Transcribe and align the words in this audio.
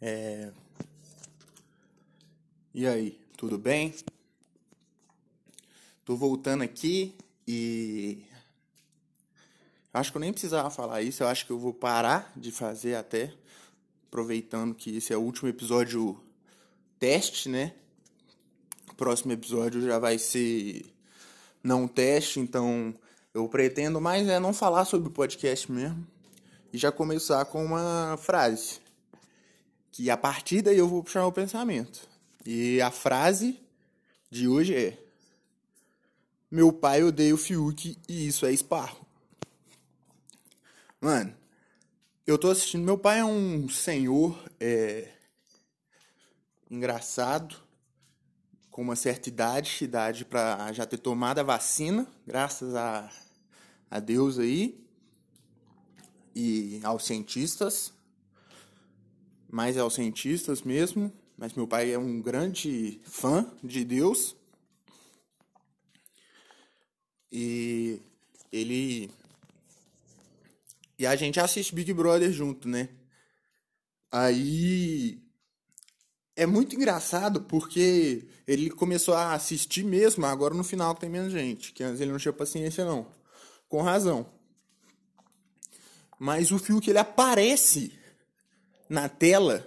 É... 0.00 0.50
E 2.72 2.86
aí, 2.86 3.20
tudo 3.36 3.58
bem? 3.58 3.94
Tô 6.04 6.16
voltando 6.16 6.62
aqui 6.62 7.14
e 7.46 8.22
acho 9.92 10.10
que 10.10 10.16
eu 10.16 10.20
nem 10.20 10.32
precisava 10.32 10.70
falar 10.70 11.02
isso, 11.02 11.22
eu 11.22 11.28
acho 11.28 11.44
que 11.44 11.52
eu 11.52 11.58
vou 11.58 11.74
parar 11.74 12.32
de 12.34 12.50
fazer 12.50 12.94
até 12.94 13.34
aproveitando 14.08 14.74
que 14.74 14.96
esse 14.96 15.12
é 15.12 15.16
o 15.16 15.20
último 15.20 15.48
episódio 15.48 16.18
teste, 16.98 17.48
né? 17.48 17.74
O 18.90 18.94
próximo 18.94 19.32
episódio 19.32 19.82
já 19.82 19.98
vai 19.98 20.18
ser 20.18 20.86
não 21.62 21.86
teste, 21.86 22.40
então 22.40 22.94
eu 23.34 23.46
pretendo 23.48 24.00
mais 24.00 24.26
é 24.26 24.40
não 24.40 24.54
falar 24.54 24.86
sobre 24.86 25.08
o 25.08 25.12
podcast 25.12 25.70
mesmo 25.70 26.06
e 26.72 26.78
já 26.78 26.90
começar 26.90 27.44
com 27.44 27.62
uma 27.62 28.16
frase 28.16 28.79
que 29.92 30.10
a 30.10 30.16
partir 30.16 30.62
daí 30.62 30.78
eu 30.78 30.88
vou 30.88 31.02
puxar 31.02 31.26
o 31.26 31.32
pensamento. 31.32 32.08
E 32.44 32.80
a 32.80 32.90
frase 32.90 33.60
de 34.30 34.48
hoje 34.48 34.74
é: 34.74 34.98
Meu 36.50 36.72
pai 36.72 37.02
odeia 37.02 37.34
o 37.34 37.38
Fiuk 37.38 37.98
e 38.08 38.26
isso 38.26 38.46
é 38.46 38.52
esparro. 38.52 39.04
Mano, 41.00 41.34
eu 42.26 42.38
tô 42.38 42.50
assistindo. 42.50 42.84
Meu 42.84 42.98
pai 42.98 43.20
é 43.20 43.24
um 43.24 43.68
senhor 43.68 44.38
é, 44.58 45.08
engraçado, 46.70 47.56
com 48.70 48.82
uma 48.82 48.96
certa 48.96 49.28
idade, 49.28 49.78
idade 49.82 50.24
para 50.24 50.72
já 50.72 50.86
ter 50.86 50.98
tomado 50.98 51.40
a 51.40 51.42
vacina, 51.42 52.06
graças 52.26 52.74
a, 52.74 53.10
a 53.90 53.98
Deus 53.98 54.38
aí 54.38 54.80
e 56.34 56.80
aos 56.84 57.04
cientistas 57.04 57.92
mais 59.50 59.76
aos 59.76 59.94
cientistas 59.94 60.62
mesmo, 60.62 61.12
mas 61.36 61.54
meu 61.54 61.66
pai 61.66 61.92
é 61.92 61.98
um 61.98 62.20
grande 62.20 63.00
fã 63.04 63.50
de 63.62 63.84
Deus. 63.84 64.36
E 67.32 68.00
ele 68.52 69.10
e 70.98 71.06
a 71.06 71.16
gente 71.16 71.40
assiste 71.40 71.74
Big 71.74 71.92
Brother 71.94 72.30
junto, 72.30 72.68
né? 72.68 72.88
Aí 74.12 75.22
é 76.36 76.44
muito 76.46 76.76
engraçado 76.76 77.42
porque 77.42 78.28
ele 78.46 78.70
começou 78.70 79.14
a 79.14 79.32
assistir 79.32 79.84
mesmo 79.84 80.26
agora 80.26 80.54
no 80.54 80.64
final 80.64 80.94
que 80.94 81.00
tem 81.00 81.10
menos 81.10 81.32
gente, 81.32 81.72
que 81.72 81.82
antes 81.82 82.00
ele 82.00 82.12
não 82.12 82.18
tinha 82.18 82.32
paciência 82.32 82.84
não. 82.84 83.06
Com 83.68 83.82
razão. 83.82 84.26
Mas 86.18 86.50
o 86.50 86.58
fio 86.58 86.80
que 86.80 86.90
ele 86.90 86.98
aparece 86.98 87.98
na 88.90 89.08
tela. 89.08 89.64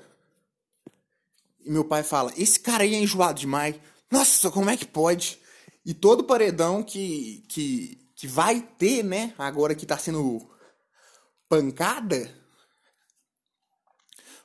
E 1.66 1.72
meu 1.72 1.86
pai 1.86 2.04
fala: 2.04 2.34
Esse 2.38 2.60
cara 2.60 2.84
aí 2.84 2.94
é 2.94 3.00
enjoado 3.00 3.40
demais. 3.40 3.76
Nossa, 4.12 4.52
como 4.52 4.70
é 4.70 4.76
que 4.76 4.86
pode? 4.86 5.40
E 5.86 5.94
todo 5.94 6.26
paredão 6.26 6.84
que, 6.84 7.44
que, 7.48 7.98
que 8.16 8.28
vai 8.28 8.62
ter, 8.62 9.04
né? 9.04 9.34
Agora 9.38 9.74
que 9.74 9.86
tá 9.86 9.98
sendo 9.98 10.46
pancada. 11.48 12.30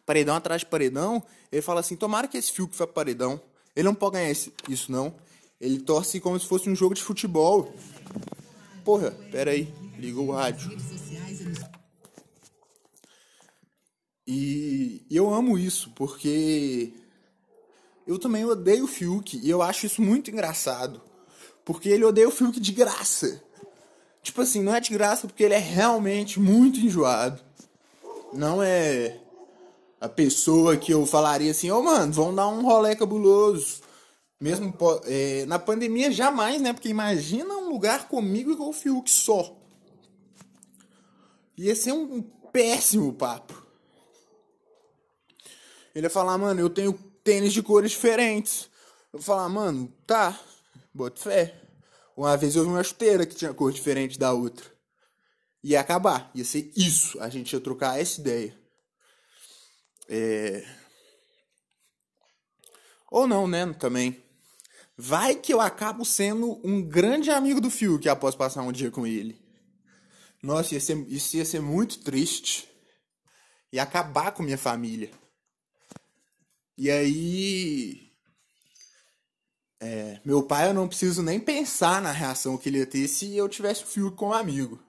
Paredão 0.06 0.36
atrás 0.36 0.60
de 0.60 0.66
paredão. 0.66 1.22
Ele 1.50 1.60
fala 1.60 1.80
assim: 1.80 1.96
Tomara 1.96 2.28
que 2.28 2.38
esse 2.38 2.52
fio 2.52 2.68
que 2.68 2.76
foi 2.76 2.86
paredão. 2.86 3.40
Ele 3.74 3.84
não 3.84 3.94
pode 3.94 4.14
ganhar 4.14 4.30
esse, 4.30 4.52
isso, 4.68 4.90
não. 4.90 5.14
Ele 5.60 5.80
torce 5.80 6.20
como 6.20 6.38
se 6.38 6.46
fosse 6.46 6.70
um 6.70 6.74
jogo 6.74 6.94
de 6.94 7.02
futebol. 7.02 7.72
Porra, 8.84 9.10
pera 9.30 9.50
aí. 9.50 9.72
Ligou 9.98 10.28
o 10.28 10.32
rádio. 10.32 10.70
E 14.30 15.06
eu 15.10 15.32
amo 15.32 15.58
isso, 15.58 15.90
porque 15.94 16.92
eu 18.06 18.18
também 18.18 18.44
odeio 18.44 18.84
o 18.84 18.86
Fiuk 18.86 19.40
e 19.42 19.48
eu 19.48 19.62
acho 19.62 19.86
isso 19.86 20.02
muito 20.02 20.30
engraçado. 20.30 21.00
Porque 21.64 21.88
ele 21.88 22.04
odeia 22.04 22.28
o 22.28 22.30
Fiuk 22.30 22.60
de 22.60 22.72
graça. 22.72 23.42
Tipo 24.22 24.42
assim, 24.42 24.62
não 24.62 24.74
é 24.74 24.80
de 24.80 24.90
graça 24.92 25.26
porque 25.26 25.44
ele 25.44 25.54
é 25.54 25.58
realmente 25.58 26.38
muito 26.38 26.78
enjoado. 26.78 27.40
Não 28.34 28.62
é 28.62 29.18
a 29.98 30.10
pessoa 30.10 30.76
que 30.76 30.92
eu 30.92 31.06
falaria 31.06 31.50
assim, 31.50 31.70
ô 31.70 31.78
oh, 31.78 31.82
mano, 31.82 32.12
vamos 32.12 32.36
dar 32.36 32.48
um 32.48 32.60
rolê 32.60 32.94
cabuloso. 32.94 33.80
Mesmo 34.38 34.74
é, 35.06 35.46
na 35.46 35.58
pandemia, 35.58 36.12
jamais, 36.12 36.60
né? 36.60 36.74
Porque 36.74 36.90
imagina 36.90 37.56
um 37.56 37.70
lugar 37.70 38.08
comigo 38.08 38.52
igual 38.52 38.68
o 38.68 38.74
Fiuk 38.74 39.10
só. 39.10 39.56
Ia 41.56 41.74
ser 41.74 41.92
um 41.92 42.20
péssimo 42.52 43.14
papo. 43.14 43.67
Ele 45.98 46.06
ia 46.06 46.10
falar, 46.10 46.38
mano, 46.38 46.60
eu 46.60 46.70
tenho 46.70 46.92
tênis 47.24 47.52
de 47.52 47.60
cores 47.60 47.90
diferentes. 47.90 48.70
Eu 49.12 49.18
ia 49.18 49.24
falar, 49.24 49.48
mano, 49.48 49.92
tá, 50.06 50.38
bota 50.94 51.20
fé. 51.20 51.60
Uma 52.16 52.36
vez 52.36 52.54
eu 52.54 52.62
vi 52.62 52.70
uma 52.70 52.84
chuteira 52.84 53.26
que 53.26 53.34
tinha 53.34 53.52
cor 53.52 53.72
diferente 53.72 54.16
da 54.16 54.32
outra. 54.32 54.64
Ia 55.60 55.80
acabar, 55.80 56.30
ia 56.36 56.44
ser 56.44 56.70
isso. 56.76 57.20
A 57.20 57.28
gente 57.28 57.52
ia 57.52 57.60
trocar 57.60 57.98
essa 57.98 58.20
ideia. 58.20 58.56
É... 60.08 60.64
Ou 63.10 63.26
não, 63.26 63.48
né? 63.48 63.66
Também. 63.72 64.22
Vai 64.96 65.34
que 65.34 65.52
eu 65.52 65.60
acabo 65.60 66.04
sendo 66.04 66.60
um 66.62 66.80
grande 66.80 67.28
amigo 67.28 67.60
do 67.60 67.72
Fiuk 67.72 68.08
após 68.08 68.36
passar 68.36 68.62
um 68.62 68.70
dia 68.70 68.92
com 68.92 69.04
ele. 69.04 69.36
Nossa, 70.40 70.74
ia 70.74 70.80
ser, 70.80 70.96
isso 71.08 71.36
ia 71.36 71.44
ser 71.44 71.60
muito 71.60 71.98
triste. 72.04 72.68
E 73.72 73.80
acabar 73.80 74.30
com 74.30 74.44
minha 74.44 74.56
família. 74.56 75.10
E 76.78 76.92
aí. 76.92 78.08
É, 79.80 80.20
meu 80.24 80.44
pai, 80.44 80.68
eu 80.68 80.74
não 80.74 80.86
preciso 80.86 81.22
nem 81.22 81.40
pensar 81.40 82.00
na 82.00 82.12
reação 82.12 82.56
que 82.56 82.68
ele 82.68 82.78
ia 82.78 82.86
ter 82.86 83.08
se 83.08 83.36
eu 83.36 83.48
tivesse 83.48 83.82
o 83.82 83.86
Fiuk 83.86 84.16
com 84.16 84.28
um 84.28 84.32
amigo. 84.32 84.80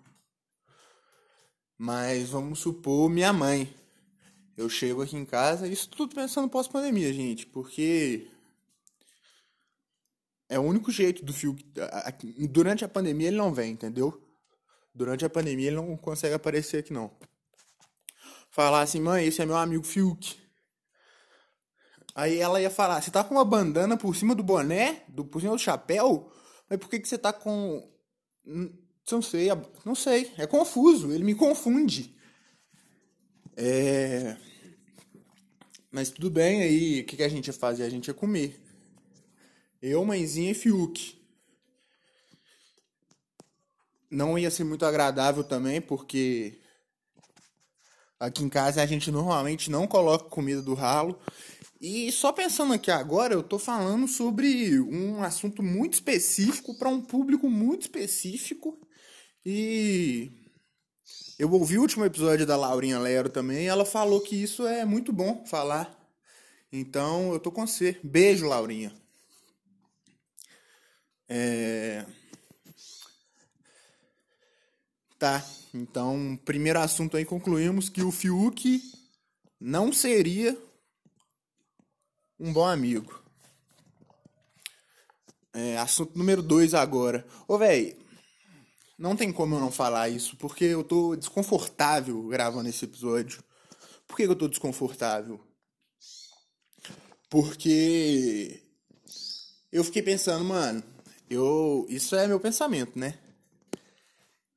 Mas 1.75 2.29
vamos 2.29 2.59
supor 2.59 3.09
minha 3.09 3.33
mãe. 3.33 3.73
Eu 4.55 4.69
chego 4.69 5.01
aqui 5.01 5.15
em 5.15 5.25
casa, 5.25 5.67
isso 5.67 5.89
tudo 5.89 6.13
pensando 6.13 6.49
pós-pandemia, 6.49 7.11
gente, 7.13 7.45
porque 7.47 8.27
é 10.47 10.59
o 10.59 10.63
único 10.63 10.91
jeito 10.91 11.25
do 11.25 11.33
Fiuk. 11.33 11.63
Durante 12.51 12.85
a 12.85 12.89
pandemia 12.89 13.29
ele 13.29 13.37
não 13.37 13.53
vem, 13.53 13.71
entendeu? 13.71 14.21
Durante 14.93 15.25
a 15.25 15.29
pandemia 15.29 15.67
ele 15.67 15.77
não 15.77 15.97
consegue 15.97 16.35
aparecer 16.35 16.79
aqui, 16.79 16.93
não. 16.93 17.11
Falar 18.51 18.81
assim, 18.81 18.99
mãe, 18.99 19.25
esse 19.25 19.41
é 19.41 19.45
meu 19.45 19.55
amigo 19.55 19.83
Fiuk. 19.83 20.48
Aí 22.19 22.37
ela 22.37 22.61
ia 22.61 22.69
falar: 22.69 23.01
Você 23.01 23.09
tá 23.09 23.23
com 23.23 23.35
uma 23.35 23.45
bandana 23.45 23.95
por 23.95 24.13
cima 24.13 24.35
do 24.35 24.43
boné? 24.43 25.03
Do, 25.07 25.23
por 25.23 25.39
cima 25.39 25.53
do 25.53 25.59
chapéu? 25.59 26.29
Mas 26.69 26.77
por 26.77 26.89
que, 26.89 26.99
que 26.99 27.07
você 27.07 27.17
tá 27.17 27.31
com. 27.31 27.89
Não 28.45 29.21
sei, 29.21 29.47
não 29.85 29.95
sei. 29.95 30.29
É 30.37 30.45
confuso, 30.45 31.13
ele 31.13 31.23
me 31.23 31.33
confunde. 31.33 32.13
É. 33.55 34.35
Mas 35.89 36.09
tudo 36.09 36.29
bem, 36.29 36.61
aí 36.61 37.01
o 37.01 37.05
que, 37.05 37.15
que 37.15 37.23
a 37.23 37.29
gente 37.29 37.47
ia 37.47 37.53
fazer? 37.53 37.83
A 37.83 37.89
gente 37.89 38.09
ia 38.09 38.13
comer. 38.13 38.61
Eu, 39.81 40.03
mãezinha 40.03 40.51
e 40.51 40.53
Fiuk. 40.53 41.17
Não 44.11 44.37
ia 44.37 44.51
ser 44.51 44.65
muito 44.65 44.85
agradável 44.85 45.43
também, 45.43 45.79
porque 45.79 46.59
aqui 48.19 48.43
em 48.43 48.49
casa 48.49 48.81
a 48.81 48.85
gente 48.85 49.09
normalmente 49.09 49.71
não 49.71 49.87
coloca 49.87 50.25
comida 50.25 50.61
do 50.61 50.73
ralo. 50.73 51.17
E 51.79 52.11
só 52.11 52.33
pensando 52.33 52.73
aqui 52.73 52.91
agora, 52.91 53.33
eu 53.33 53.41
tô 53.41 53.57
falando 53.57 54.05
sobre 54.05 54.81
um 54.81 55.23
assunto 55.23 55.63
muito 55.63 55.93
específico 55.93 56.77
para 56.77 56.89
um 56.89 57.01
público 57.01 57.49
muito 57.49 57.83
específico. 57.83 58.77
E 59.45 60.29
eu 61.37 61.49
ouvi 61.53 61.77
o 61.77 61.81
último 61.81 62.03
episódio 62.03 62.45
da 62.45 62.57
Laurinha 62.57 62.99
Lero 62.99 63.29
também, 63.29 63.63
e 63.63 63.67
ela 63.67 63.85
falou 63.85 64.19
que 64.19 64.35
isso 64.35 64.67
é 64.67 64.83
muito 64.83 65.13
bom 65.13 65.45
falar. 65.45 65.97
Então, 66.69 67.31
eu 67.31 67.39
tô 67.39 67.49
com 67.49 67.65
você. 67.65 67.97
Beijo, 68.03 68.45
Laurinha. 68.45 68.93
É... 71.29 72.05
Tá, 75.17 75.45
então, 75.73 76.37
primeiro 76.43 76.79
assunto 76.79 77.15
aí 77.15 77.23
concluímos 77.23 77.87
que 77.87 78.01
o 78.01 78.11
Fiuk 78.11 78.81
não 79.59 79.93
seria 79.93 80.57
um 82.39 82.53
bom 82.53 82.65
amigo. 82.65 83.21
É, 85.53 85.77
assunto 85.77 86.17
número 86.17 86.41
dois 86.41 86.73
agora. 86.73 87.25
Ô, 87.47 87.57
velho, 87.57 87.97
não 88.97 89.15
tem 89.15 89.31
como 89.31 89.55
eu 89.55 89.59
não 89.59 89.71
falar 89.71 90.09
isso, 90.09 90.37
porque 90.37 90.65
eu 90.65 90.83
tô 90.83 91.15
desconfortável 91.15 92.21
gravando 92.27 92.69
esse 92.69 92.85
episódio. 92.85 93.43
Por 94.07 94.15
que 94.15 94.23
eu 94.23 94.35
tô 94.35 94.47
desconfortável? 94.47 95.39
Porque 97.29 98.61
eu 99.71 99.83
fiquei 99.83 100.01
pensando, 100.01 100.43
mano, 100.43 100.83
eu. 101.29 101.85
Isso 101.89 102.15
é 102.15 102.27
meu 102.27 102.39
pensamento, 102.39 102.97
né? 102.97 103.17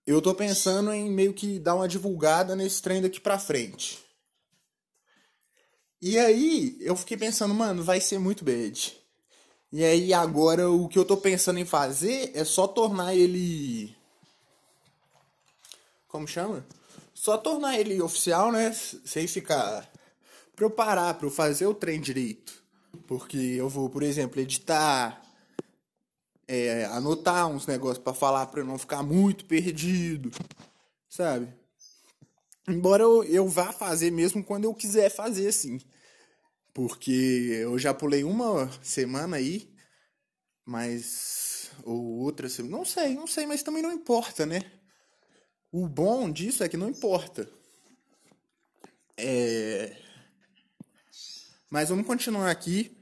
Eu 0.07 0.21
tô 0.21 0.35
pensando 0.35 0.93
em 0.93 1.11
meio 1.11 1.33
que 1.33 1.59
dar 1.59 1.75
uma 1.75 1.87
divulgada 1.87 2.57
nesse 2.57 2.83
trem 2.83 3.01
daqui 3.01 3.21
pra 3.21 3.39
frente. 3.39 4.01
E 6.03 6.19
aí 6.19 6.77
eu 6.81 6.97
fiquei 6.97 7.17
pensando, 7.17 7.55
mano, 7.55 7.85
vai 7.85 8.01
ser 8.01 8.19
muito 8.19 8.45
bad. 8.45 9.01
E 9.71 9.85
aí 9.85 10.13
agora 10.13 10.69
o 10.69 10.89
que 10.89 10.99
eu 10.99 11.05
tô 11.05 11.17
pensando 11.17 11.61
em 11.61 11.65
fazer 11.65 12.33
é 12.35 12.45
só 12.45 12.67
tornar 12.67 13.15
ele. 13.15 13.97
Como 16.09 16.27
chama? 16.27 16.67
Só 17.15 17.39
tornar 17.39 17.79
ele 17.79 18.03
oficial, 18.03 18.51
né? 18.51 18.73
Sem 18.73 19.29
ficar. 19.29 19.89
Pra 20.57 20.67
eu 20.67 20.71
parar, 20.71 21.15
pra 21.15 21.27
eu 21.29 21.31
fazer 21.31 21.67
o 21.67 21.75
trem 21.75 22.01
direito. 22.01 22.53
Porque 23.07 23.39
eu 23.39 23.69
vou, 23.69 23.89
por 23.89 24.03
exemplo, 24.03 24.41
editar, 24.41 25.23
é, 26.49 26.85
anotar 26.87 27.47
uns 27.47 27.65
negócios 27.65 28.03
para 28.03 28.13
falar 28.13 28.47
pra 28.47 28.61
eu 28.61 28.67
não 28.67 28.77
ficar 28.77 29.05
muito 29.05 29.45
perdido, 29.45 30.33
sabe? 31.09 31.62
Embora 32.69 33.03
eu, 33.03 33.25
eu 33.25 33.49
vá 33.49 33.73
fazer 33.73 34.11
mesmo 34.11 34.45
quando 34.45 34.65
eu 34.65 34.75
quiser 34.75 35.11
fazer, 35.11 35.49
assim. 35.49 35.81
Porque 36.73 37.59
eu 37.61 37.79
já 37.79 37.93
pulei 37.93 38.25
uma 38.25 38.71
semana 38.83 39.37
aí, 39.37 39.69
mas. 40.65 41.71
Ou 41.85 42.21
outra 42.21 42.49
semana. 42.49 42.77
Não 42.77 42.85
sei, 42.85 43.15
não 43.15 43.27
sei, 43.27 43.47
mas 43.47 43.63
também 43.63 43.83
não 43.83 43.93
importa, 43.93 44.47
né? 44.47 44.61
O 45.71 45.89
bom 45.89 46.31
disso 46.31 46.63
é 46.63 46.69
que 46.69 46.77
não 46.77 46.89
importa. 46.89 47.49
É. 49.17 49.97
Mas 51.69 51.89
vamos 51.89 52.07
continuar 52.07 52.51
aqui. 52.51 52.97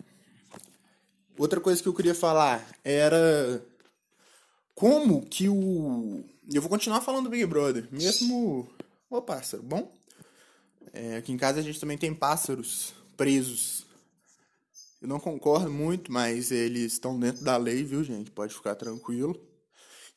Outra 1.37 1.61
coisa 1.61 1.83
que 1.83 1.89
eu 1.89 1.95
queria 1.95 2.15
falar 2.15 2.65
era 2.85 3.65
como 4.75 5.27
que 5.27 5.49
o. 5.49 6.25
Eu 6.53 6.63
vou 6.63 6.71
continuar 6.71 7.01
falando 7.01 7.25
do 7.25 7.31
Big 7.31 7.45
Brother, 7.47 7.89
mesmo. 7.91 8.69
Ô 9.11 9.21
pássaro, 9.21 9.61
bom? 9.61 9.93
É, 10.93 11.17
aqui 11.17 11.33
em 11.33 11.37
casa 11.37 11.59
a 11.59 11.63
gente 11.63 11.81
também 11.81 11.99
tem 11.99 12.15
pássaros 12.15 12.95
presos. 13.17 13.85
Eu 15.03 15.09
não 15.09 15.19
concordo 15.19 15.69
muito, 15.69 16.13
mas 16.13 16.53
eles 16.53 16.93
estão 16.93 17.19
dentro 17.19 17.43
da 17.43 17.57
lei, 17.57 17.83
viu, 17.83 18.05
gente? 18.05 18.31
Pode 18.31 18.55
ficar 18.55 18.77
tranquilo. 18.77 19.37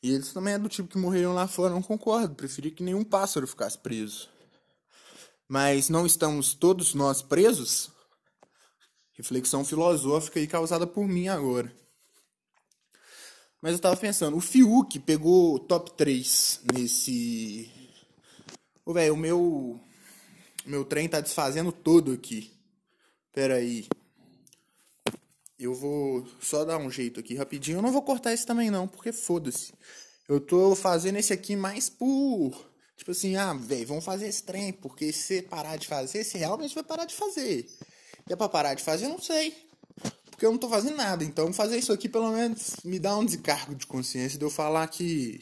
E 0.00 0.12
eles 0.12 0.32
também 0.32 0.54
é 0.54 0.58
do 0.58 0.68
tipo 0.68 0.88
que 0.88 0.96
morreram 0.96 1.34
lá 1.34 1.48
fora, 1.48 1.74
não 1.74 1.82
concordo. 1.82 2.36
Preferi 2.36 2.70
que 2.70 2.84
nenhum 2.84 3.02
pássaro 3.02 3.48
ficasse 3.48 3.76
preso. 3.76 4.28
Mas 5.48 5.88
não 5.88 6.06
estamos 6.06 6.54
todos 6.54 6.94
nós 6.94 7.20
presos? 7.20 7.90
Reflexão 9.14 9.64
filosófica 9.64 10.38
aí 10.38 10.46
causada 10.46 10.86
por 10.86 11.08
mim 11.08 11.26
agora. 11.26 11.74
Mas 13.60 13.72
eu 13.72 13.80
tava 13.80 13.96
pensando, 13.96 14.36
o 14.36 14.40
Fiuk 14.40 15.00
pegou 15.00 15.58
top 15.58 15.96
3 15.96 16.60
nesse. 16.72 17.83
Ô, 18.84 18.92
velho, 18.92 19.14
o 19.14 19.16
meu. 19.16 19.80
Meu 20.66 20.84
trem 20.84 21.08
tá 21.08 21.20
desfazendo 21.20 21.72
todo 21.72 22.12
aqui. 22.12 22.52
Pera 23.32 23.56
aí. 23.56 23.86
Eu 25.58 25.74
vou 25.74 26.26
só 26.40 26.64
dar 26.64 26.78
um 26.78 26.90
jeito 26.90 27.20
aqui 27.20 27.34
rapidinho. 27.34 27.78
Eu 27.78 27.82
não 27.82 27.92
vou 27.92 28.02
cortar 28.02 28.32
esse 28.32 28.44
também 28.44 28.70
não, 28.70 28.86
porque 28.86 29.12
foda-se. 29.12 29.72
Eu 30.28 30.40
tô 30.40 30.74
fazendo 30.74 31.16
esse 31.16 31.32
aqui 31.32 31.56
mais 31.56 31.88
por... 31.88 32.72
Tipo 32.96 33.10
assim, 33.10 33.36
ah, 33.36 33.52
velho, 33.54 33.86
vamos 33.86 34.04
fazer 34.04 34.28
esse 34.28 34.42
trem, 34.42 34.72
porque 34.72 35.12
se 35.12 35.42
parar 35.42 35.76
de 35.76 35.86
fazer, 35.86 36.22
você 36.22 36.38
realmente 36.38 36.74
vai 36.74 36.84
parar 36.84 37.04
de 37.04 37.14
fazer. 37.14 37.68
E 38.28 38.32
é 38.32 38.36
pra 38.36 38.48
parar 38.48 38.74
de 38.74 38.82
fazer, 38.82 39.06
eu 39.06 39.10
não 39.10 39.20
sei. 39.20 39.54
Porque 40.30 40.46
eu 40.46 40.50
não 40.50 40.58
tô 40.58 40.68
fazendo 40.68 40.96
nada. 40.96 41.24
Então 41.24 41.52
fazer 41.52 41.78
isso 41.78 41.92
aqui 41.92 42.08
pelo 42.08 42.30
menos 42.30 42.76
me 42.84 42.98
dá 42.98 43.16
um 43.16 43.24
descargo 43.24 43.74
de 43.74 43.86
consciência 43.86 44.38
de 44.38 44.44
eu 44.44 44.50
falar 44.50 44.86
que 44.88 45.40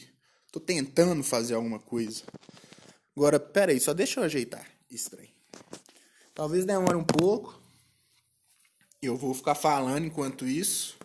tô 0.51 0.59
tentando 0.59 1.23
fazer 1.23 1.53
alguma 1.55 1.79
coisa. 1.79 2.23
Agora, 3.15 3.39
pera 3.39 3.71
aí, 3.71 3.79
só 3.79 3.93
deixa 3.93 4.19
eu 4.19 4.23
ajeitar 4.23 4.67
esse 4.89 5.09
trem. 5.09 5.33
Talvez 6.33 6.65
demore 6.65 6.95
um 6.95 7.03
pouco. 7.03 7.61
Eu 9.01 9.15
vou 9.15 9.33
ficar 9.33 9.55
falando 9.55 10.05
enquanto 10.05 10.47
isso. 10.47 10.97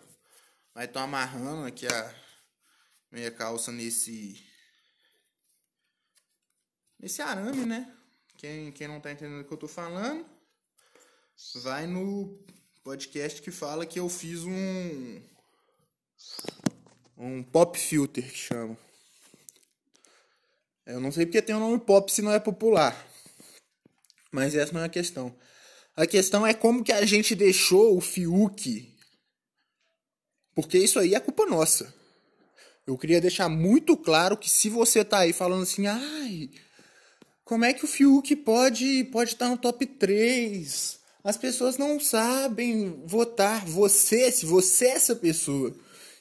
Vai 0.74 0.86
estar 0.86 1.02
amarrando 1.02 1.66
aqui 1.66 1.86
a 1.86 2.14
minha 3.10 3.30
calça 3.30 3.70
nesse 3.72 4.42
nesse 6.98 7.20
arame, 7.20 7.66
né? 7.66 7.94
Quem, 8.36 8.72
quem 8.72 8.88
não 8.88 9.00
tá 9.00 9.12
entendendo 9.12 9.40
o 9.40 9.44
que 9.44 9.52
eu 9.52 9.58
tô 9.58 9.68
falando, 9.68 10.24
vai 11.56 11.86
no 11.86 12.38
podcast 12.82 13.42
que 13.42 13.50
fala 13.50 13.84
que 13.84 13.98
eu 13.98 14.08
fiz 14.08 14.44
um 14.44 15.20
um 17.16 17.42
pop 17.42 17.76
filter 17.78 18.30
que 18.30 18.38
chama. 18.38 18.78
Eu 20.88 21.00
não 21.00 21.12
sei 21.12 21.26
porque 21.26 21.42
tem 21.42 21.54
o 21.54 21.60
nome 21.60 21.78
pop 21.78 22.10
se 22.10 22.22
não 22.22 22.32
é 22.32 22.40
popular. 22.40 23.06
Mas 24.32 24.54
essa 24.54 24.72
não 24.72 24.80
é 24.80 24.86
a 24.86 24.88
questão. 24.88 25.36
A 25.94 26.06
questão 26.06 26.46
é 26.46 26.54
como 26.54 26.82
que 26.82 26.92
a 26.92 27.04
gente 27.04 27.34
deixou 27.34 27.94
o 27.94 28.00
Fiuk. 28.00 28.90
Porque 30.54 30.78
isso 30.78 30.98
aí 30.98 31.14
é 31.14 31.20
culpa 31.20 31.44
nossa. 31.44 31.94
Eu 32.86 32.96
queria 32.96 33.20
deixar 33.20 33.50
muito 33.50 33.98
claro 33.98 34.34
que 34.34 34.48
se 34.48 34.70
você 34.70 35.04
tá 35.04 35.18
aí 35.18 35.34
falando 35.34 35.64
assim, 35.64 35.86
ai, 35.86 36.48
como 37.44 37.66
é 37.66 37.74
que 37.74 37.84
o 37.84 37.88
Fiuk 37.88 38.34
pode 38.36 39.04
pode 39.12 39.32
estar 39.32 39.44
tá 39.44 39.50
no 39.50 39.58
top 39.58 39.84
3? 39.84 41.00
As 41.22 41.36
pessoas 41.36 41.76
não 41.76 42.00
sabem 42.00 43.02
votar. 43.04 43.66
Você, 43.66 44.32
se 44.32 44.46
você 44.46 44.86
é 44.86 44.92
essa 44.92 45.14
pessoa, 45.14 45.76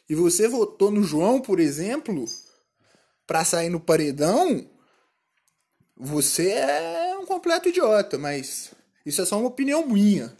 e 0.10 0.14
você 0.14 0.46
votou 0.46 0.92
no 0.92 1.04
João, 1.04 1.40
por 1.40 1.58
exemplo, 1.58 2.26
para 3.28 3.44
sair 3.44 3.70
no 3.70 3.80
paredão, 3.80 4.66
você 5.96 6.50
é 6.52 7.18
um 7.18 7.26
completo 7.26 7.68
idiota, 7.68 8.18
mas 8.18 8.72
isso 9.06 9.22
é 9.22 9.26
só 9.26 9.38
uma 9.38 9.50
opinião 9.50 9.86
minha. 9.86 10.36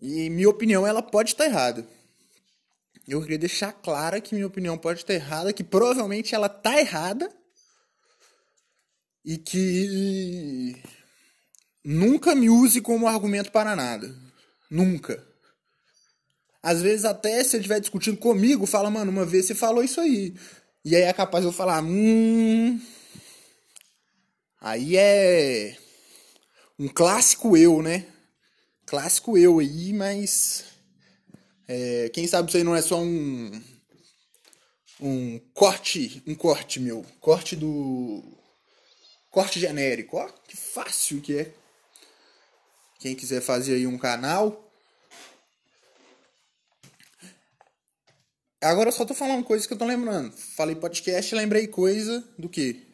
E 0.00 0.28
minha 0.28 0.50
opinião 0.50 0.86
ela 0.86 1.02
pode 1.02 1.30
estar 1.30 1.46
errada. 1.46 1.86
Eu 3.08 3.22
queria 3.22 3.38
deixar 3.38 3.72
clara 3.72 4.20
que 4.20 4.34
minha 4.34 4.46
opinião 4.46 4.76
pode 4.76 5.00
estar 5.00 5.14
errada, 5.14 5.52
que 5.52 5.64
provavelmente 5.64 6.34
ela 6.34 6.48
está 6.48 6.78
errada 6.78 7.32
e 9.24 9.38
que 9.38 10.76
nunca 11.84 12.34
me 12.34 12.50
use 12.50 12.80
como 12.80 13.08
argumento 13.08 13.50
para 13.50 13.74
nada. 13.74 14.14
Nunca. 14.70 15.24
Às 16.62 16.82
vezes 16.82 17.04
até 17.04 17.42
se 17.42 17.50
você 17.50 17.56
estiver 17.58 17.80
discutindo 17.80 18.16
comigo, 18.16 18.66
fala, 18.66 18.90
mano, 18.90 19.10
uma 19.10 19.24
vez 19.24 19.46
você 19.46 19.54
falou 19.54 19.84
isso 19.84 20.00
aí. 20.00 20.34
E 20.86 20.94
aí 20.94 21.02
é 21.02 21.12
capaz 21.12 21.42
de 21.42 21.48
eu 21.48 21.52
falar, 21.52 21.82
hum. 21.82 22.80
Aí 24.60 24.96
é 24.96 25.76
um 26.78 26.86
clássico 26.86 27.56
eu, 27.56 27.82
né? 27.82 28.06
Clássico 28.86 29.36
eu 29.36 29.58
aí, 29.58 29.92
mas. 29.92 30.64
É, 31.66 32.08
quem 32.10 32.28
sabe 32.28 32.46
isso 32.46 32.56
aí 32.56 32.62
não 32.62 32.76
é 32.76 32.80
só 32.82 33.00
um. 33.00 33.60
Um 35.00 35.40
corte. 35.52 36.22
Um 36.24 36.36
corte, 36.36 36.78
meu. 36.78 37.04
Corte 37.18 37.56
do. 37.56 38.22
Corte 39.28 39.58
genérico. 39.58 40.18
Ó, 40.18 40.28
que 40.46 40.56
fácil 40.56 41.20
que 41.20 41.36
é. 41.36 41.52
Quem 43.00 43.16
quiser 43.16 43.40
fazer 43.40 43.74
aí 43.74 43.88
um 43.88 43.98
canal. 43.98 44.65
Agora 48.66 48.88
eu 48.88 48.92
só 48.92 49.04
tô 49.04 49.14
falando 49.14 49.44
coisas 49.44 49.64
que 49.64 49.72
eu 49.72 49.78
tô 49.78 49.84
lembrando. 49.84 50.32
Falei 50.32 50.74
podcast, 50.74 51.32
lembrei 51.34 51.68
coisa 51.68 52.26
do 52.36 52.48
que? 52.48 52.84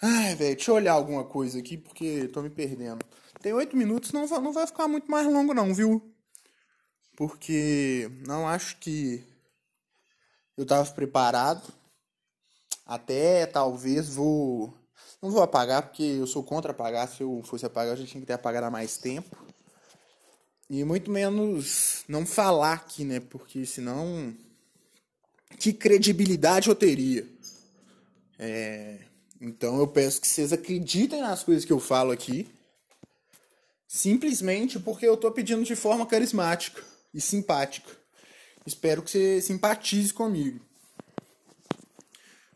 Ai, 0.00 0.36
velho, 0.36 0.54
deixa 0.54 0.70
eu 0.70 0.76
olhar 0.76 0.92
alguma 0.92 1.24
coisa 1.24 1.58
aqui 1.58 1.76
porque 1.76 2.28
tô 2.28 2.42
me 2.42 2.48
perdendo. 2.48 3.04
Tem 3.42 3.52
oito 3.52 3.76
minutos, 3.76 4.12
não 4.12 4.24
não 4.26 4.52
vai 4.52 4.66
ficar 4.68 4.86
muito 4.86 5.10
mais 5.10 5.26
longo 5.26 5.52
não, 5.52 5.74
viu? 5.74 6.14
Porque 7.16 8.08
não 8.24 8.46
acho 8.46 8.76
que 8.78 9.24
eu 10.56 10.64
tava 10.64 10.88
preparado. 10.92 11.72
Até 12.86 13.46
talvez 13.46 14.08
vou. 14.08 14.72
Não 15.20 15.30
vou 15.30 15.42
apagar, 15.42 15.82
porque 15.82 16.02
eu 16.02 16.26
sou 16.26 16.44
contra 16.44 16.70
apagar. 16.70 17.08
Se 17.08 17.22
eu 17.22 17.42
fosse 17.44 17.66
apagar, 17.66 17.94
eu 17.94 18.00
já 18.00 18.06
tinha 18.06 18.20
que 18.20 18.26
ter 18.26 18.34
apagado 18.34 18.66
há 18.66 18.70
mais 18.70 18.96
tempo. 18.96 19.36
E 20.70 20.84
muito 20.84 21.10
menos 21.10 22.04
não 22.06 22.24
falar 22.24 22.74
aqui, 22.74 23.04
né? 23.04 23.18
Porque 23.18 23.66
senão. 23.66 24.32
Que 25.58 25.72
credibilidade 25.72 26.68
eu 26.68 26.76
teria? 26.76 27.26
É. 28.38 29.00
Então 29.40 29.80
eu 29.80 29.88
peço 29.88 30.20
que 30.20 30.28
vocês 30.28 30.52
acreditem 30.52 31.22
nas 31.22 31.42
coisas 31.42 31.64
que 31.64 31.72
eu 31.72 31.80
falo 31.80 32.12
aqui, 32.12 32.46
simplesmente 33.88 34.78
porque 34.78 35.08
eu 35.08 35.14
estou 35.14 35.32
pedindo 35.32 35.64
de 35.64 35.74
forma 35.74 36.06
carismática 36.06 36.84
e 37.12 37.20
simpática. 37.20 37.90
Espero 38.64 39.02
que 39.02 39.10
você 39.10 39.42
simpatize 39.42 40.12
comigo. 40.12 40.60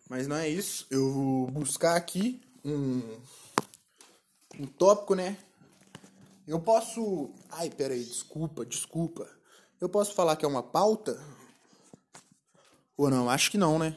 Mas 0.08 0.28
não 0.28 0.36
é 0.36 0.48
isso. 0.48 0.86
Eu 0.88 1.10
vou 1.10 1.46
buscar 1.50 1.96
aqui 1.96 2.40
um, 2.64 3.02
um 4.60 4.66
tópico, 4.66 5.16
né? 5.16 5.36
Eu 6.46 6.60
posso. 6.60 7.32
Ai, 7.50 7.70
peraí, 7.70 8.04
desculpa, 8.04 8.66
desculpa. 8.66 9.28
Eu 9.80 9.88
posso 9.88 10.14
falar 10.14 10.36
que 10.36 10.44
é 10.44 10.48
uma 10.48 10.62
pauta? 10.62 11.18
Ou 12.96 13.10
não? 13.10 13.30
Acho 13.30 13.50
que 13.50 13.58
não, 13.58 13.78
né? 13.78 13.96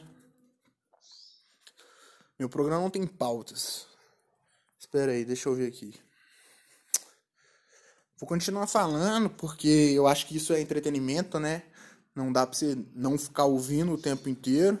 Meu 2.38 2.48
programa 2.48 2.82
não 2.82 2.90
tem 2.90 3.06
pautas. 3.06 3.86
Espera 4.78 5.12
aí, 5.12 5.24
deixa 5.24 5.48
eu 5.48 5.54
ver 5.54 5.68
aqui. 5.68 5.94
Vou 8.18 8.28
continuar 8.28 8.66
falando 8.66 9.30
porque 9.30 9.68
eu 9.68 10.06
acho 10.06 10.26
que 10.26 10.36
isso 10.36 10.52
é 10.52 10.60
entretenimento, 10.60 11.38
né? 11.38 11.62
Não 12.14 12.32
dá 12.32 12.46
pra 12.46 12.56
você 12.56 12.76
não 12.94 13.18
ficar 13.18 13.44
ouvindo 13.44 13.92
o 13.92 13.98
tempo 14.00 14.28
inteiro. 14.28 14.80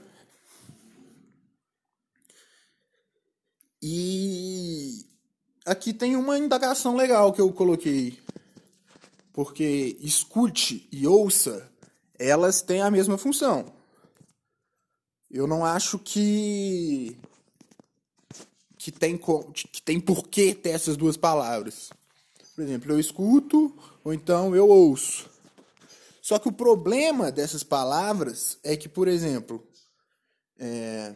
E 3.80 4.27
aqui 5.68 5.92
tem 5.92 6.16
uma 6.16 6.38
indagação 6.38 6.96
legal 6.96 7.32
que 7.32 7.40
eu 7.40 7.52
coloquei. 7.52 8.18
Porque 9.32 9.96
escute 10.00 10.88
e 10.90 11.06
ouça, 11.06 11.70
elas 12.18 12.62
têm 12.62 12.80
a 12.80 12.90
mesma 12.90 13.16
função. 13.16 13.72
Eu 15.30 15.46
não 15.46 15.64
acho 15.64 15.98
que 15.98 17.16
que 18.78 18.90
tem 18.90 19.18
que 19.18 19.82
tem 19.82 20.00
porquê 20.00 20.54
ter 20.54 20.70
essas 20.70 20.96
duas 20.96 21.16
palavras. 21.16 21.90
Por 22.54 22.62
exemplo, 22.64 22.92
eu 22.92 22.98
escuto 22.98 23.72
ou 24.02 24.12
então 24.12 24.56
eu 24.56 24.68
ouço. 24.68 25.28
Só 26.22 26.38
que 26.38 26.48
o 26.48 26.52
problema 26.52 27.30
dessas 27.30 27.62
palavras 27.62 28.58
é 28.62 28.76
que, 28.76 28.88
por 28.88 29.08
exemplo, 29.08 29.66
é, 30.58 31.14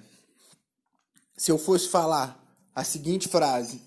se 1.37 1.50
eu 1.50 1.59
fosse 1.59 1.88
falar 1.88 2.40
a 2.75 2.85
seguinte 2.85 3.28
frase, 3.28 3.82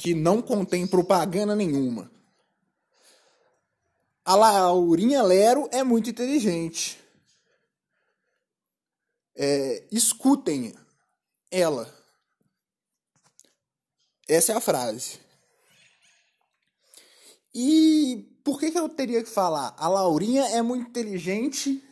que 0.00 0.14
não 0.14 0.42
contém 0.42 0.86
propaganda 0.86 1.54
nenhuma. 1.54 2.10
A 4.24 4.34
Laurinha 4.34 5.22
Lero 5.22 5.68
é 5.72 5.84
muito 5.84 6.10
inteligente. 6.10 7.00
É, 9.36 9.86
escutem 9.92 10.74
ela. 11.50 11.94
Essa 14.28 14.52
é 14.52 14.56
a 14.56 14.60
frase. 14.60 15.20
E 17.54 18.38
por 18.44 18.58
que, 18.58 18.70
que 18.70 18.78
eu 18.78 18.88
teria 18.88 19.22
que 19.22 19.30
falar? 19.30 19.74
A 19.78 19.88
Laurinha 19.88 20.44
é 20.48 20.60
muito 20.60 20.88
inteligente. 20.88 21.82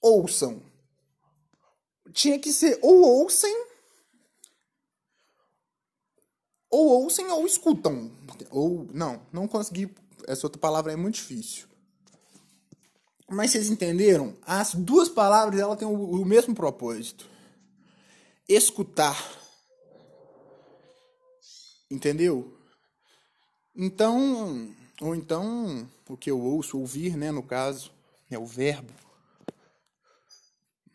Ouçam. 0.00 0.60
Tinha 2.12 2.38
que 2.38 2.52
ser 2.52 2.78
ou 2.82 3.00
ouçam, 3.02 3.50
ou 6.72 7.02
ouçam 7.02 7.30
ou 7.30 7.46
escutam. 7.46 8.10
Ou, 8.50 8.88
não, 8.94 9.20
não 9.30 9.46
consegui. 9.46 9.94
Essa 10.26 10.46
outra 10.46 10.58
palavra 10.58 10.90
é 10.90 10.96
muito 10.96 11.16
difícil. 11.16 11.68
Mas 13.28 13.50
vocês 13.50 13.70
entenderam? 13.70 14.34
As 14.42 14.74
duas 14.74 15.08
palavras 15.08 15.60
ela 15.60 15.76
têm 15.76 15.86
o, 15.86 15.92
o 15.92 16.24
mesmo 16.24 16.54
propósito. 16.54 17.28
Escutar. 18.48 19.38
Entendeu? 21.90 22.56
Então, 23.76 24.74
ou 25.00 25.14
então, 25.14 25.86
o 26.08 26.16
que 26.16 26.30
eu 26.30 26.40
ouço, 26.40 26.78
ouvir, 26.78 27.16
né, 27.16 27.30
no 27.30 27.42
caso, 27.42 27.92
é 28.30 28.38
o 28.38 28.46
verbo. 28.46 28.92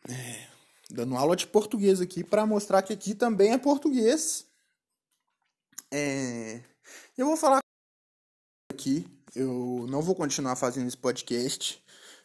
É, 0.10 0.48
dando 0.90 1.16
aula 1.16 1.36
de 1.36 1.46
português 1.46 2.02
aqui 2.02 2.24
para 2.24 2.46
mostrar 2.46 2.82
que 2.82 2.94
aqui 2.94 3.14
também 3.14 3.52
é 3.52 3.58
português. 3.60 4.47
É, 5.92 6.62
eu 7.18 7.26
vou 7.26 7.38
falar 7.38 7.60
aqui, 8.72 9.06
eu 9.34 9.86
não 9.90 10.02
vou 10.02 10.16
continuar 10.16 10.56
fazendo 10.56 10.88
esse 10.88 10.98
podcast. 10.98 11.82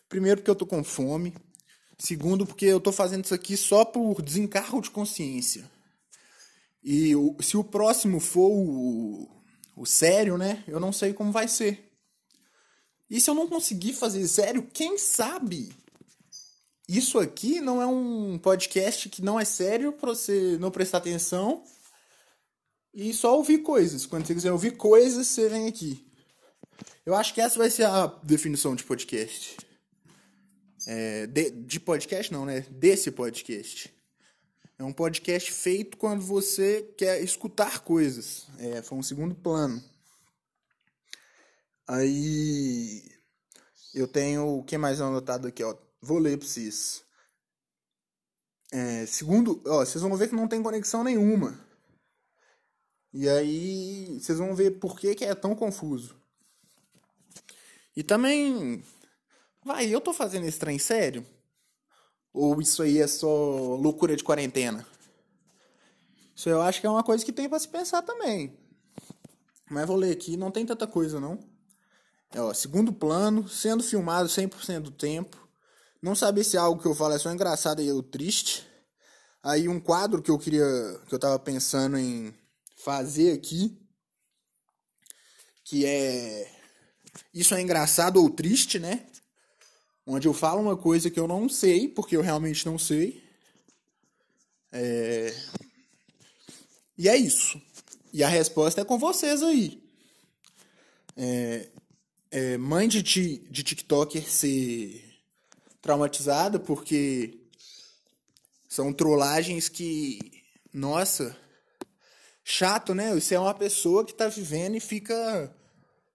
Primeiro 0.09 0.41
porque 0.41 0.51
eu 0.51 0.57
tô 0.57 0.67
com 0.67 0.83
fome. 0.83 1.35
Segundo 1.99 2.45
porque 2.45 2.67
eu 2.67 2.81
tô 2.81 2.91
fazendo 2.93 3.25
isso 3.25 3.35
aqui 3.35 3.57
só 3.57 3.85
por 3.85 4.21
desencargo 4.23 4.81
de 4.81 4.91
consciência. 4.91 5.71
E 6.83 7.13
se 7.41 7.57
o 7.57 7.63
próximo 7.63 8.19
for 8.19 8.51
o 8.51 9.43
o 9.77 9.87
sério, 9.87 10.37
né? 10.37 10.63
Eu 10.67 10.79
não 10.79 10.93
sei 10.93 11.13
como 11.13 11.33
vai 11.33 11.49
ser. 11.49 11.93
E 13.11 13.21
se 13.21 13.29
eu 13.29 13.35
não 13.35 13.49
conseguir 13.49 13.93
fazer 13.93 14.27
sério, 14.29 14.69
quem 14.73 14.99
sabe? 14.99 15.73
Isso 16.89 17.19
aqui 17.19 17.61
não 17.61 17.81
é 17.81 17.87
um 17.87 18.39
podcast 18.39 19.09
que 19.09 19.23
não 19.23 19.39
é 19.39 19.45
sério 19.45 19.93
para 19.93 20.11
você 20.11 20.57
não 20.59 20.71
prestar 20.71 20.99
atenção 20.99 21.63
e 22.95 23.13
só 23.13 23.37
ouvir 23.37 23.59
coisas. 23.59 24.07
Quando 24.07 24.27
você 24.27 24.35
quiser 24.35 24.53
ouvir 24.53 24.77
coisas, 24.77 25.27
você 25.27 25.49
vem 25.49 25.69
aqui. 25.69 26.07
Eu 27.05 27.15
acho 27.15 27.35
que 27.35 27.41
essa 27.41 27.59
vai 27.59 27.71
ser 27.71 27.85
a 27.85 28.07
definição 28.23 28.75
de 28.75 28.85
podcast. 28.85 29.57
É, 30.87 31.27
de, 31.27 31.51
de 31.51 31.81
podcast 31.81 32.33
não, 32.33 32.45
né? 32.45 32.61
Desse 32.71 33.11
podcast. 33.11 33.93
É 34.79 34.85
um 34.85 34.93
podcast 34.93 35.51
feito 35.53 35.97
quando 35.97 36.23
você 36.23 36.83
quer 36.97 37.23
escutar 37.23 37.81
coisas. 37.81 38.47
É, 38.59 38.83
foi 38.83 38.99
um 38.99 39.03
segundo 39.03 39.35
plano. 39.35 39.83
Aí 41.87 43.03
eu 43.95 44.09
tenho 44.09 44.59
o 44.59 44.65
que 44.65 44.79
mais 44.79 45.01
anotado 45.01 45.49
aqui, 45.49 45.63
ó. 45.63 45.77
Vou 46.01 46.19
ler 46.19 46.39
pra 46.39 46.47
vocês. 46.47 47.05
É, 48.73 49.07
segundo, 49.07 49.63
ó, 49.67 49.85
vocês 49.85 50.03
vão 50.03 50.17
ver 50.17 50.29
que 50.29 50.35
não 50.35 50.49
tem 50.49 50.63
conexão 50.63 51.05
nenhuma. 51.05 51.72
E 53.13 53.29
aí 53.29 54.19
vocês 54.19 54.39
vão 54.39 54.55
ver 54.55 54.79
por 54.79 54.99
que, 54.99 55.15
que 55.15 55.25
é 55.25 55.35
tão 55.35 55.55
confuso. 55.55 56.17
E 57.95 58.03
também, 58.03 58.83
vai, 59.65 59.87
eu 59.87 60.01
tô 60.01 60.13
fazendo 60.15 60.47
esse 60.47 60.59
trem 60.59 60.79
sério? 60.79 61.27
Ou 62.33 62.61
isso 62.61 62.83
aí 62.83 62.99
é 62.99 63.07
só 63.07 63.29
loucura 63.77 64.17
de 64.17 64.25
quarentena? 64.25 64.87
Isso 66.35 66.49
eu 66.49 66.63
acho 66.63 66.81
que 66.81 66.87
é 66.87 66.91
uma 66.91 67.05
coisa 67.05 67.25
que 67.25 67.33
tem 67.33 67.49
para 67.49 67.59
se 67.59 67.69
pensar 67.69 68.01
também. 68.01 68.59
Mas 69.71 69.87
vou 69.87 69.97
ler 69.97 70.13
aqui, 70.13 70.37
não 70.37 70.51
tem 70.51 70.65
tanta 70.65 70.87
coisa 70.87 71.21
não. 71.21 71.39
É, 72.35 72.41
ó, 72.41 72.55
segundo 72.55 72.93
plano, 72.93 73.47
sendo 73.47 73.83
filmado 73.83 74.29
100% 74.29 74.81
do 74.81 74.91
tempo. 74.91 75.37
Não 76.01 76.15
saber 76.15 76.45
se 76.45 76.57
algo 76.57 76.81
que 76.81 76.89
eu 76.89 76.95
falo 76.95 77.15
é 77.15 77.19
só 77.19 77.31
engraçado 77.31 77.83
ou 77.95 78.03
triste. 78.03 78.67
Aí 79.43 79.69
um 79.69 79.79
quadro 79.79 80.23
que 80.23 80.31
eu 80.31 80.39
queria, 80.39 80.65
que 81.07 81.15
eu 81.15 81.19
tava 81.19 81.39
pensando 81.39 81.99
em 81.99 82.35
fazer 82.85 83.33
aqui, 83.33 83.79
que 85.65 85.87
é 85.87 86.51
isso 87.35 87.55
é 87.55 87.61
engraçado 87.61 88.23
ou 88.23 88.31
triste, 88.31 88.79
né? 88.79 89.07
onde 90.07 90.27
eu 90.27 90.35
falo 90.35 90.61
uma 90.61 90.77
coisa 90.77 91.11
que 91.11 91.19
eu 91.19 91.29
não 91.29 91.49
sei, 91.49 91.89
porque 91.89 92.17
eu 92.17 92.23
realmente 92.23 92.67
não 92.67 92.79
sei. 92.79 93.23
É... 94.73 95.35
E 96.97 97.09
é 97.09 97.17
isso. 97.17 97.61
E 98.13 98.23
a 98.23 98.29
resposta 98.29 98.81
é 98.81 98.85
com 98.85 98.99
vocês 98.99 99.43
aí. 99.43 99.83
É... 101.17 101.69
É... 102.31 102.59
Mãe 102.59 102.89
de, 102.89 103.03
ti... 103.03 103.47
de 103.51 103.63
TikToker 103.63 104.29
ser 104.29 105.03
traumatizada 105.81 106.59
porque 106.59 107.39
são 108.69 108.93
trollagens 108.93 109.69
que. 109.69 110.19
Nossa. 110.73 111.37
Chato, 112.45 112.95
né? 112.95 113.15
Você 113.15 113.35
é 113.35 113.41
uma 113.41 113.55
pessoa 113.55 114.05
que 114.05 114.15
tá 114.15 114.29
vivendo 114.29 114.77
e 114.77 114.81
fica 114.81 115.55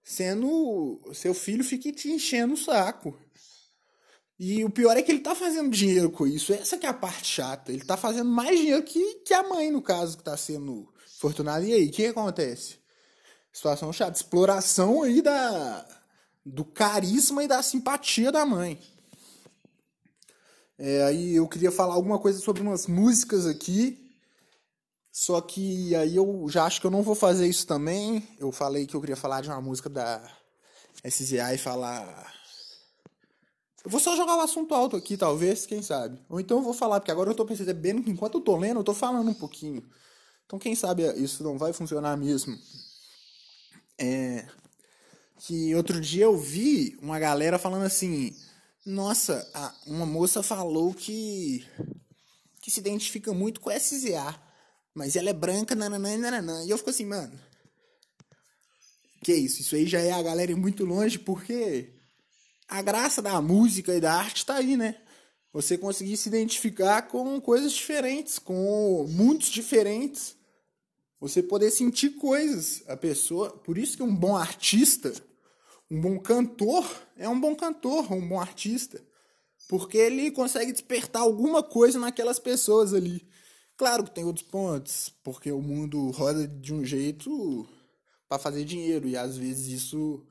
sendo. 0.02 1.00
Seu 1.12 1.34
filho 1.34 1.64
fica 1.64 1.90
te 1.92 2.10
enchendo 2.10 2.54
o 2.54 2.56
saco. 2.56 3.18
E 4.38 4.64
o 4.64 4.70
pior 4.70 4.96
é 4.96 5.02
que 5.02 5.10
ele 5.10 5.20
tá 5.20 5.34
fazendo 5.34 5.70
dinheiro 5.70 6.10
com 6.10 6.26
isso. 6.26 6.52
Essa 6.52 6.78
que 6.78 6.86
é 6.86 6.88
a 6.88 6.94
parte 6.94 7.26
chata. 7.26 7.72
Ele 7.72 7.84
tá 7.84 7.96
fazendo 7.96 8.30
mais 8.30 8.56
dinheiro 8.58 8.82
que, 8.84 9.16
que 9.16 9.34
a 9.34 9.42
mãe, 9.42 9.70
no 9.70 9.82
caso, 9.82 10.16
que 10.16 10.22
tá 10.22 10.36
sendo 10.36 10.88
fortunada. 11.18 11.64
E 11.64 11.72
aí, 11.72 11.88
o 11.88 11.90
que, 11.90 12.06
acontece? 12.06 12.78
Situação 13.52 13.92
chata. 13.92 14.16
Exploração 14.16 15.02
aí 15.02 15.20
da, 15.20 15.84
do 16.46 16.64
carisma 16.64 17.42
e 17.42 17.48
da 17.48 17.60
simpatia 17.62 18.30
da 18.30 18.46
mãe. 18.46 18.80
É, 20.78 21.02
aí 21.02 21.34
eu 21.34 21.48
queria 21.48 21.72
falar 21.72 21.94
alguma 21.94 22.20
coisa 22.20 22.38
sobre 22.38 22.62
umas 22.62 22.86
músicas 22.86 23.44
aqui. 23.44 24.07
Só 25.12 25.40
que 25.40 25.94
aí 25.96 26.16
eu 26.16 26.46
já 26.48 26.64
acho 26.64 26.80
que 26.80 26.86
eu 26.86 26.90
não 26.90 27.02
vou 27.02 27.14
fazer 27.14 27.46
isso 27.46 27.66
também. 27.66 28.26
Eu 28.38 28.52
falei 28.52 28.86
que 28.86 28.94
eu 28.94 29.00
queria 29.00 29.16
falar 29.16 29.40
de 29.40 29.48
uma 29.48 29.60
música 29.60 29.88
da 29.88 30.22
SZA 31.04 31.54
e 31.54 31.58
falar 31.58 32.32
eu 33.88 33.90
vou 33.90 34.00
só 34.00 34.14
jogar 34.16 34.36
o 34.36 34.40
assunto 34.40 34.74
alto 34.74 34.96
aqui, 34.96 35.16
talvez, 35.16 35.64
quem 35.64 35.80
sabe. 35.80 36.20
Ou 36.28 36.38
então 36.38 36.58
eu 36.58 36.62
vou 36.62 36.74
falar, 36.74 37.00
porque 37.00 37.10
agora 37.10 37.30
eu 37.30 37.34
tô 37.34 37.46
percebendo 37.46 38.02
que 38.02 38.10
enquanto 38.10 38.34
eu 38.36 38.40
tô 38.42 38.54
lendo, 38.54 38.80
eu 38.80 38.84
tô 38.84 38.92
falando 38.92 39.30
um 39.30 39.34
pouquinho. 39.34 39.82
Então 40.44 40.58
quem 40.58 40.74
sabe 40.74 41.04
isso 41.14 41.42
não 41.42 41.56
vai 41.56 41.72
funcionar 41.72 42.14
mesmo. 42.16 42.54
É. 43.98 44.46
Que 45.38 45.74
outro 45.74 46.00
dia 46.02 46.24
eu 46.24 46.36
vi 46.36 46.98
uma 47.00 47.18
galera 47.18 47.58
falando 47.58 47.84
assim. 47.84 48.36
Nossa, 48.84 49.50
uma 49.86 50.04
moça 50.04 50.42
falou 50.42 50.92
que. 50.92 51.64
que 52.60 52.70
se 52.70 52.80
identifica 52.80 53.32
muito 53.32 53.58
com 53.58 53.70
SZA. 53.70 54.38
Mas 54.98 55.14
ela 55.14 55.30
é 55.30 55.32
branca, 55.32 55.76
nananã, 55.76 56.18
nananã. 56.18 56.64
E 56.64 56.70
eu 56.70 56.76
fico 56.76 56.90
assim, 56.90 57.06
mano. 57.06 57.32
Que 59.22 59.32
isso? 59.32 59.60
Isso 59.60 59.76
aí 59.76 59.86
já 59.86 60.00
é 60.00 60.10
a 60.10 60.20
galera 60.20 60.50
ir 60.50 60.56
muito 60.56 60.84
longe, 60.84 61.20
porque 61.20 61.92
a 62.66 62.82
graça 62.82 63.22
da 63.22 63.40
música 63.40 63.94
e 63.94 64.00
da 64.00 64.12
arte 64.12 64.38
está 64.38 64.56
aí, 64.56 64.76
né? 64.76 64.96
Você 65.52 65.78
conseguir 65.78 66.16
se 66.16 66.28
identificar 66.28 67.02
com 67.02 67.40
coisas 67.40 67.70
diferentes, 67.70 68.40
com 68.40 69.06
mundos 69.08 69.50
diferentes. 69.50 70.34
Você 71.20 71.44
poder 71.44 71.70
sentir 71.70 72.16
coisas. 72.16 72.82
A 72.88 72.96
pessoa. 72.96 73.50
Por 73.50 73.78
isso 73.78 73.96
que 73.96 74.02
um 74.02 74.12
bom 74.12 74.36
artista, 74.36 75.12
um 75.88 76.00
bom 76.00 76.18
cantor, 76.18 76.84
é 77.16 77.28
um 77.28 77.38
bom 77.38 77.54
cantor, 77.54 78.12
um 78.12 78.28
bom 78.28 78.40
artista. 78.40 79.00
Porque 79.68 79.96
ele 79.96 80.32
consegue 80.32 80.72
despertar 80.72 81.22
alguma 81.22 81.62
coisa 81.62 82.00
naquelas 82.00 82.40
pessoas 82.40 82.92
ali. 82.92 83.28
Claro 83.78 84.02
que 84.02 84.10
tem 84.10 84.24
outros 84.24 84.44
pontos, 84.44 85.14
porque 85.22 85.52
o 85.52 85.62
mundo 85.62 86.10
roda 86.10 86.48
de 86.48 86.74
um 86.74 86.84
jeito 86.84 87.64
para 88.28 88.36
fazer 88.36 88.64
dinheiro 88.64 89.06
e 89.08 89.16
às 89.16 89.36
vezes 89.36 89.68
isso 89.68 90.26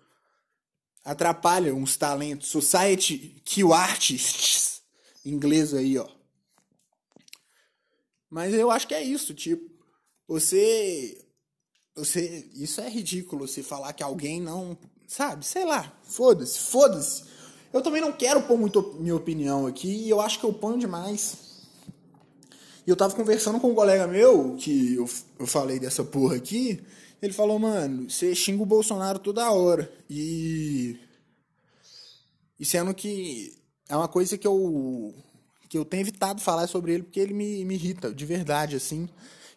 atrapalha 1.02 1.74
uns 1.74 1.96
talentos. 1.96 2.50
Society 2.50 3.42
kill 3.46 3.74
artists, 3.74 4.82
inglês 5.26 5.74
aí, 5.74 5.98
ó. 5.98 6.10
Mas 8.30 8.54
eu 8.54 8.70
acho 8.70 8.86
que 8.86 8.94
é 8.94 9.02
isso, 9.02 9.34
tipo, 9.34 9.72
você 10.28 11.26
você 11.96 12.52
isso 12.54 12.82
é 12.82 12.90
ridículo 12.90 13.48
você 13.48 13.64
falar 13.64 13.94
que 13.94 14.04
alguém 14.04 14.42
não, 14.42 14.78
sabe? 15.08 15.46
Sei 15.46 15.64
lá, 15.64 15.98
foda-se, 16.04 16.60
foda-se. 16.60 17.24
Eu 17.72 17.82
também 17.82 18.02
não 18.02 18.12
quero 18.12 18.42
pôr 18.46 18.58
muito 18.58 18.96
minha 18.96 19.16
opinião 19.16 19.66
aqui, 19.66 19.88
e 19.88 20.10
eu 20.10 20.20
acho 20.20 20.38
que 20.38 20.46
eu 20.46 20.52
ponho 20.52 20.78
demais. 20.78 21.47
E 22.88 22.90
eu 22.90 22.96
tava 22.96 23.14
conversando 23.14 23.60
com 23.60 23.72
um 23.72 23.76
colega 23.76 24.08
meu, 24.08 24.56
que 24.56 24.96
eu, 24.96 25.10
eu 25.38 25.46
falei 25.46 25.78
dessa 25.78 26.06
porra 26.06 26.38
aqui, 26.38 26.82
ele 27.22 27.34
falou, 27.34 27.60
mano, 27.60 28.10
você 28.10 28.34
xinga 28.34 28.64
o 28.64 28.66
Bolsonaro 28.66 29.20
toda 29.20 29.52
hora. 29.52 29.92
E. 30.10 30.98
E 32.58 32.66
sendo 32.66 32.94
que 32.94 33.54
é 33.90 33.96
uma 33.96 34.08
coisa 34.08 34.38
que 34.38 34.48
eu. 34.48 35.14
que 35.68 35.78
eu 35.78 35.84
tenho 35.84 36.00
evitado 36.00 36.40
falar 36.40 36.66
sobre 36.68 36.94
ele, 36.94 37.04
porque 37.04 37.20
ele 37.20 37.34
me, 37.34 37.66
me 37.66 37.76
irrita, 37.76 38.14
de 38.14 38.26
verdade, 38.26 38.78
assim. 38.78 39.10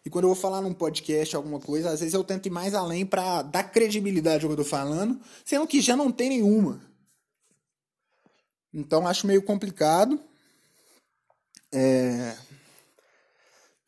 E 0.03 0.09
quando 0.09 0.25
eu 0.25 0.33
vou 0.33 0.35
falar 0.35 0.59
num 0.59 0.73
podcast 0.73 1.33
alguma 1.33 1.59
coisa, 1.59 1.89
às 1.89 2.01
vezes 2.01 2.13
eu 2.13 2.25
tento 2.25 2.47
ir 2.47 2.49
mais 2.49 2.73
além 2.73 3.05
para 3.05 3.43
dar 3.43 3.63
credibilidade 3.63 4.43
ao 4.43 4.49
que 4.49 4.59
eu 4.59 4.65
tô 4.65 4.69
falando, 4.69 5.21
sendo 5.45 5.65
que 5.65 5.79
já 5.79 5.95
não 5.95 6.11
tem 6.11 6.27
nenhuma. 6.27 6.81
Então 8.73 9.07
acho 9.07 9.25
meio 9.25 9.41
complicado. 9.41 10.19
É... 11.71 12.35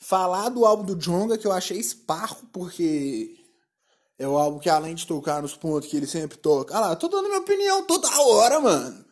Falar 0.04 0.50
do 0.50 0.66
álbum 0.66 0.84
do 0.84 0.96
Jonga, 0.98 1.38
que 1.38 1.48
eu 1.48 1.52
achei 1.54 1.78
esparro, 1.78 2.46
porque 2.52 3.40
é 4.20 4.28
o 4.28 4.38
álbum 4.38 4.60
que 4.60 4.70
além 4.70 4.94
de 4.94 5.08
tocar 5.08 5.42
nos 5.42 5.56
pontos 5.56 5.90
que 5.90 5.96
ele 5.96 6.06
sempre 6.06 6.38
toca. 6.38 6.76
Ah 6.76 6.82
lá, 6.82 6.96
tô 6.98 7.08
dando 7.08 7.30
minha 7.30 7.40
opinião 7.40 7.86
toda 7.86 8.10
hora, 8.22 8.60
mano. 8.60 9.06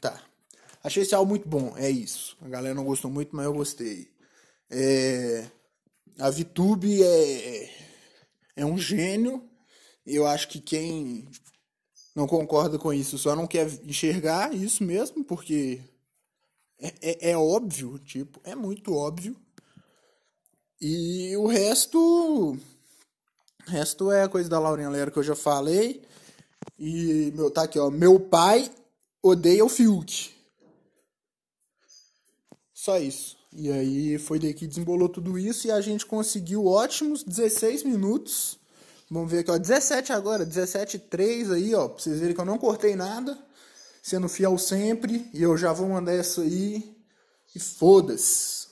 Tá. 0.00 0.18
Achei 0.82 1.02
esse 1.02 1.14
álbum 1.14 1.32
muito 1.32 1.46
bom, 1.46 1.74
é 1.76 1.90
isso. 1.90 2.38
A 2.40 2.48
galera 2.48 2.74
não 2.74 2.86
gostou 2.86 3.10
muito, 3.10 3.36
mas 3.36 3.44
eu 3.44 3.52
gostei. 3.52 4.10
É... 4.70 5.46
A 6.18 6.30
VTube 6.30 7.02
é... 7.02 7.70
é 8.56 8.64
um 8.64 8.78
gênio. 8.78 9.46
Eu 10.06 10.26
acho 10.26 10.48
que 10.48 10.58
quem 10.58 11.28
não 12.16 12.26
concorda 12.26 12.78
com 12.78 12.94
isso 12.94 13.18
só 13.18 13.36
não 13.36 13.46
quer 13.46 13.70
enxergar 13.84 14.54
isso 14.54 14.82
mesmo, 14.82 15.22
porque 15.22 15.82
é, 16.80 16.94
é, 17.00 17.30
é 17.30 17.36
óbvio, 17.36 17.98
tipo, 17.98 18.40
é 18.44 18.54
muito 18.54 18.94
óbvio. 18.94 19.36
E 20.80 21.36
o 21.36 21.46
resto. 21.46 21.98
O 23.66 23.70
resto 23.70 24.12
é 24.12 24.28
coisa 24.28 24.48
da 24.48 24.58
Laurinha 24.58 24.90
Lera 24.90 25.10
que 25.10 25.18
eu 25.18 25.22
já 25.22 25.34
falei. 25.34 26.02
E 26.78 27.32
meu, 27.34 27.50
tá 27.50 27.62
aqui, 27.62 27.78
ó. 27.78 27.90
Meu 27.90 28.20
pai 28.20 28.70
odeia 29.22 29.64
o 29.64 29.68
Fiuk. 29.68 30.30
Só 32.72 32.98
isso. 32.98 33.36
E 33.50 33.70
aí 33.70 34.18
foi 34.18 34.38
daí 34.38 34.52
que 34.52 34.66
desembolou 34.66 35.08
tudo 35.08 35.38
isso 35.38 35.68
e 35.68 35.70
a 35.70 35.80
gente 35.80 36.04
conseguiu 36.04 36.66
ótimos 36.66 37.22
16 37.22 37.84
minutos. 37.84 38.58
Vamos 39.10 39.30
ver 39.30 39.38
aqui, 39.38 39.50
ó. 39.50 39.56
17 39.56 40.12
agora, 40.12 40.44
17 40.44 40.98
3 40.98 41.52
aí, 41.52 41.74
ó. 41.74 41.88
Pra 41.88 42.02
vocês 42.02 42.18
verem 42.18 42.34
que 42.34 42.40
eu 42.40 42.44
não 42.44 42.58
cortei 42.58 42.96
nada. 42.96 43.38
Sendo 44.04 44.28
fiel 44.28 44.58
sempre. 44.58 45.30
E 45.32 45.42
eu 45.42 45.56
já 45.56 45.72
vou 45.72 45.88
mandar 45.88 46.12
essa 46.12 46.42
aí. 46.42 46.94
E 47.54 47.58
foda-se. 47.58 48.68